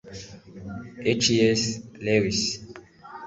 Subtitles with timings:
[1.21, 1.61] cs
[2.05, 2.39] lewis